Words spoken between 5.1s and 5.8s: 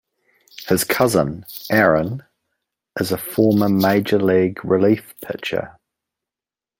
pitcher.